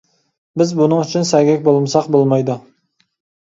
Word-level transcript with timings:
بىز 0.61 0.71
بۇنىڭ 0.79 1.03
ئۈچۈن 1.03 1.29
سەگەك 1.33 1.63
بولمىساق 1.69 2.11
بولمايدۇ. 2.19 2.61